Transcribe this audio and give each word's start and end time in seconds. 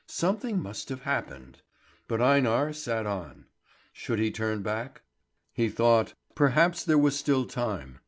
Something 0.07 0.59
must 0.63 0.89
have 0.89 1.03
happened. 1.03 1.61
But 2.07 2.21
Einar 2.23 2.73
sat 2.73 3.05
on. 3.05 3.45
Should 3.93 4.17
he 4.17 4.31
turn 4.31 4.63
back? 4.63 5.03
he 5.53 5.69
thought; 5.69 6.15
perhaps 6.33 6.83
there 6.83 6.97
was 6.97 7.15
still 7.15 7.45
time. 7.45 7.99